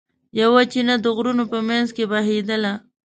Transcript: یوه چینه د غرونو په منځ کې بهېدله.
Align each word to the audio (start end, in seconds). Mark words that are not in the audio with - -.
یوه 0.41 0.61
چینه 0.71 0.95
د 1.01 1.05
غرونو 1.15 1.43
په 1.51 1.57
منځ 1.69 1.87
کې 1.95 2.03
بهېدله. 2.11 2.73